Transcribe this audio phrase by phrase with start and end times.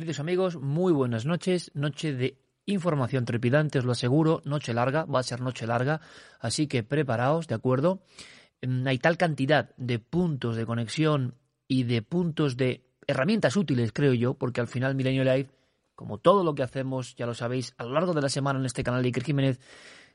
[0.00, 1.72] Queridos amigos, muy buenas noches.
[1.74, 4.40] Noche de información trepidante, os lo aseguro.
[4.46, 6.00] Noche larga, va a ser noche larga.
[6.38, 8.00] Así que preparaos, ¿de acuerdo?
[8.62, 11.34] Mm, Hay tal cantidad de puntos de conexión
[11.68, 15.50] y de puntos de herramientas útiles, creo yo, porque al final Milenio Live,
[15.94, 18.64] como todo lo que hacemos, ya lo sabéis, a lo largo de la semana en
[18.64, 19.60] este canal de Iker Jiménez,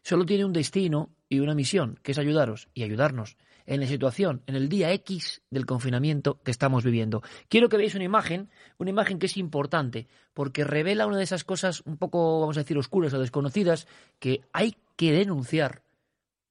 [0.01, 4.41] solo tiene un destino y una misión, que es ayudaros y ayudarnos en la situación,
[4.47, 7.21] en el día X del confinamiento que estamos viviendo.
[7.49, 11.43] Quiero que veáis una imagen, una imagen que es importante, porque revela una de esas
[11.43, 13.87] cosas un poco, vamos a decir, oscuras o desconocidas,
[14.19, 15.83] que hay que denunciar,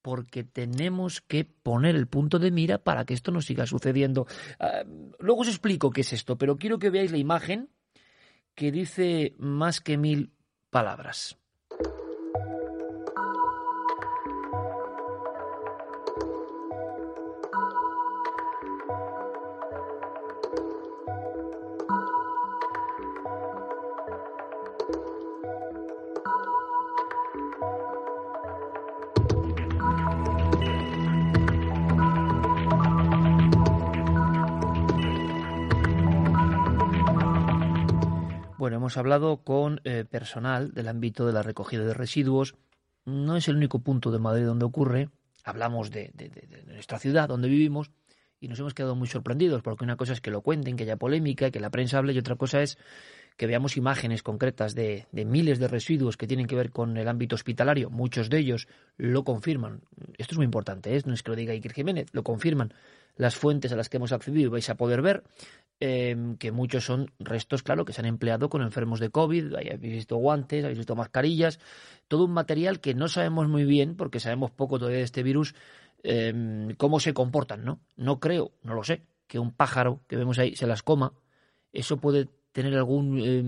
[0.03, 4.27] porque tenemos que poner el punto de mira para que esto no siga sucediendo.
[4.59, 4.83] Ah,
[5.19, 7.71] luego os explico qué es esto, pero quiero que veáis la imagen
[8.55, 10.33] que dice más que mil
[10.71, 11.39] palabras.
[38.85, 42.55] Hemos hablado con eh, personal del ámbito de la recogida de residuos.
[43.07, 45.09] No es el único punto de Madrid donde ocurre.
[45.43, 46.29] Hablamos de, de-
[46.67, 47.91] nuestra ciudad, donde vivimos,
[48.41, 50.97] y nos hemos quedado muy sorprendidos, porque una cosa es que lo cuenten, que haya
[50.99, 52.77] polémica, que la prensa hable, y otra cosa es
[53.37, 57.35] que veamos imágenes concretas de, miles de residuos que tienen que ver con el ámbito
[57.35, 57.91] hospitalario.
[57.91, 59.83] Muchos de ellos lo confirman.
[60.19, 61.03] Esto es muy importante, ¿eh?
[61.05, 62.73] no es que lo diga Iker Jiménez, lo confirman
[63.17, 65.25] las fuentes a las que hemos accedido y vais a poder ver
[65.81, 69.81] eh, que muchos son restos, claro, que se han empleado con enfermos de COVID, habéis
[69.81, 71.59] visto guantes, habéis visto mascarillas,
[72.09, 75.55] todo un material que no sabemos muy bien, porque sabemos poco todavía de este virus,
[76.03, 77.81] eh, cómo se comportan, ¿no?
[77.97, 81.13] No creo, no lo sé, que un pájaro que vemos ahí se las coma,
[81.73, 83.43] eso puede tener algún, eh,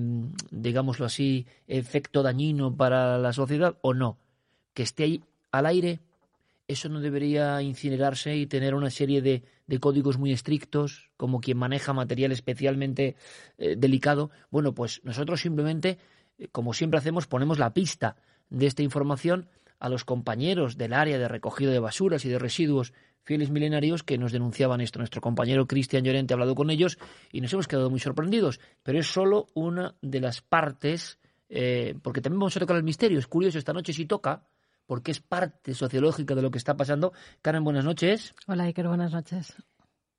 [0.51, 4.19] digámoslo así, efecto dañino para la sociedad o no.
[4.75, 5.23] Que esté ahí
[5.53, 6.01] al aire,
[6.67, 11.57] eso no debería incinerarse y tener una serie de, de códigos muy estrictos, como quien
[11.57, 13.15] maneja material especialmente
[13.59, 14.33] eh, delicado.
[14.51, 15.99] Bueno, pues nosotros simplemente,
[16.41, 18.17] eh, como siempre hacemos, ponemos la pista
[18.51, 22.93] de esta información a los compañeros del área de recogido de basuras y de residuos
[23.27, 25.01] fieles milenarios que nos denunciaban esto.
[25.01, 26.97] Nuestro compañero Cristian Llorente ha hablado con ellos
[27.33, 31.19] y nos hemos quedado muy sorprendidos, pero es solo una de las partes,
[31.49, 33.19] eh, porque también vamos a tocar el misterio.
[33.19, 34.47] Es curioso, esta noche sí toca,
[34.87, 37.13] porque es parte sociológica de lo que está pasando.
[37.43, 38.33] Karen, buenas noches.
[38.47, 39.55] Hola, Iker, buenas noches.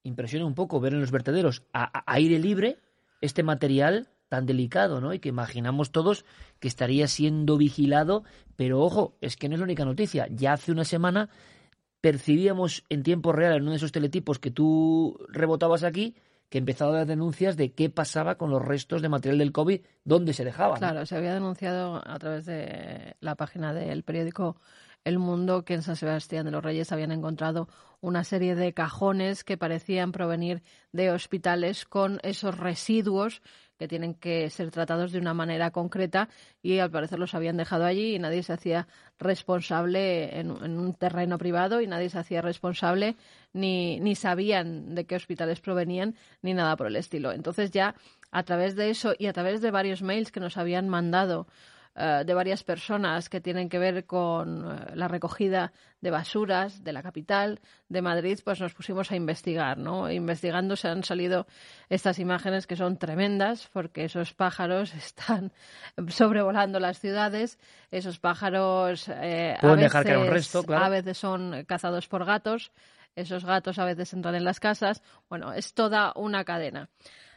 [0.03, 2.79] Impresiona un poco ver en los vertederos a, a aire libre
[3.21, 5.13] este material tan delicado, ¿no?
[5.13, 6.25] Y que imaginamos todos
[6.59, 8.23] que estaría siendo vigilado,
[8.55, 10.27] pero ojo, es que no es la única noticia.
[10.29, 11.29] Ya hace una semana
[12.01, 16.15] percibíamos en tiempo real en uno de esos teletipos que tú rebotabas aquí
[16.49, 20.33] que empezaba dar denuncias de qué pasaba con los restos de material del COVID, dónde
[20.33, 20.77] se dejaban.
[20.77, 24.55] Claro, se había denunciado a través de la página del periódico
[25.07, 27.69] El Mundo que en San Sebastián de los Reyes habían encontrado
[28.01, 33.41] una serie de cajones que parecían provenir de hospitales con esos residuos
[33.79, 36.27] que tienen que ser tratados de una manera concreta
[36.61, 41.37] y al parecer los habían dejado allí y nadie se hacía responsable en, un terreno
[41.37, 43.15] privado y nadie se hacía responsable
[43.53, 47.31] ni, ni sabían de qué hospitales provenían ni nada por el estilo.
[47.31, 47.95] Entonces ya
[48.31, 51.47] a través de eso y a través de varios mails que nos habían mandado
[51.99, 56.93] eh, de varias personas que tienen que ver con eh, la recogida de basuras de
[56.93, 57.59] la capital
[57.89, 60.11] de Madrid, pues nos pusimos a investigar, ¿no?
[60.11, 61.47] Investigando se han salido
[61.89, 65.51] estas imágenes que son tremendas porque esos pájaros están
[66.07, 67.57] sobrevolando las ciudades,
[67.89, 70.85] esos pájaros eh, a, dejar veces, un resto, claro.
[70.85, 72.71] a veces son cazados por gatos,
[73.15, 76.89] esos gatos a veces entran en las casas, bueno, es toda una cadena.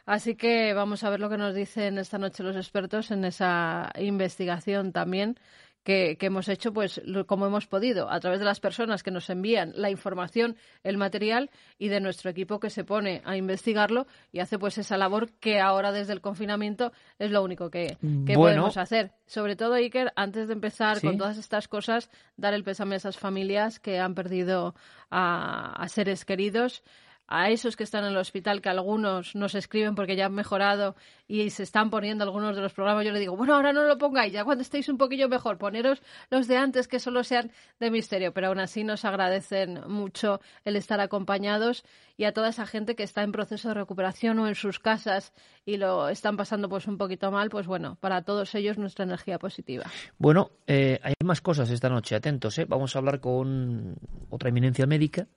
[0.07, 3.91] Así que vamos a ver lo que nos dicen esta noche los expertos en esa
[3.99, 5.37] investigación también
[5.83, 9.31] que, que, hemos hecho, pues como hemos podido, a través de las personas que nos
[9.31, 14.41] envían la información, el material y de nuestro equipo que se pone a investigarlo y
[14.41, 17.97] hace pues esa labor que ahora desde el confinamiento es lo único que,
[18.27, 18.63] que Bueno.
[18.63, 19.13] podemos hacer.
[19.27, 21.07] Sobre todo, Iker, antes de empezar Sí.
[21.07, 24.75] con todas estas cosas, dar el pésame a esas familias que han perdido
[25.11, 26.83] a, a seres queridos
[27.31, 30.97] a esos que están en el hospital, que algunos nos escriben porque ya han mejorado
[31.29, 33.99] y se están poniendo algunos de los programas, yo le digo, bueno, ahora no lo
[33.99, 37.93] pongáis, ya cuando estéis un poquillo mejor, poneros los de antes que solo sean de
[37.93, 41.85] misterio, pero aún así nos agradecen mucho el estar acompañados
[42.17, 45.33] y a toda esa gente que está en proceso de recuperación o en sus casas
[45.65, 49.39] y lo están pasando pues un poquito mal, pues bueno, para todos ellos nuestra energía
[49.39, 49.85] positiva.
[50.19, 52.65] Bueno, eh, hay más cosas esta noche, atentos, ¿eh?
[52.69, 53.95] Vamos a hablar con
[54.31, 55.29] otra eminencia médica,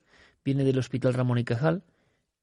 [0.44, 1.82] viene del Hospital Ramón y Cajal,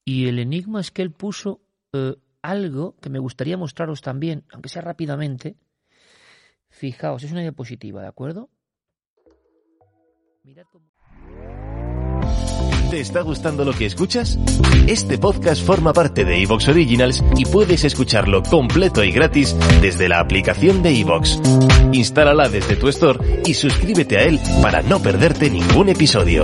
[0.03, 1.61] y el enigma es que él puso
[1.93, 5.55] eh, algo que me gustaría mostraros también, aunque sea rápidamente.
[6.69, 8.49] Fijaos, es una diapositiva, ¿de acuerdo?
[10.43, 10.91] Mirad cómo...
[12.91, 14.37] ¿Te está gustando lo que escuchas?
[14.85, 20.19] Este podcast forma parte de Evox Originals y puedes escucharlo completo y gratis desde la
[20.19, 21.39] aplicación de Evox.
[21.93, 26.43] Instálala desde tu store y suscríbete a él para no perderte ningún episodio.